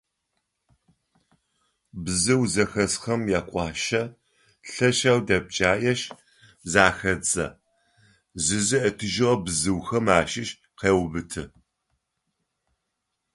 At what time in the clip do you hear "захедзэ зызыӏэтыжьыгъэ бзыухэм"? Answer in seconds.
6.71-10.05